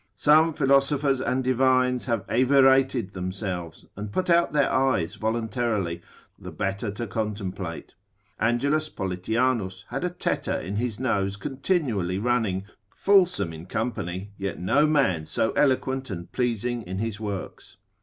[0.15, 6.01] Some philosophers and divines have evirated themselves, and put out their eyes voluntarily,
[6.39, 7.93] the better to contemplate.
[8.39, 14.87] Angelus Politianus had a tetter in his nose continually running, fulsome in company, yet no
[14.87, 17.77] man so eloquent and pleasing in his works.